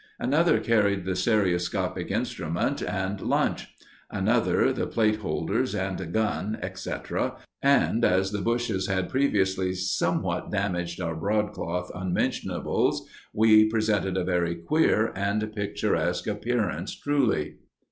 [0.19, 3.67] Another carried the stereoscopic instrument and the lunch;
[4.09, 10.99] another, the plate holders and gun, etcetera; and as the bushes had previously somewhat damaged
[10.99, 17.57] our broadcloth unmentionables, we presented a very queer and picturesque appearance truly.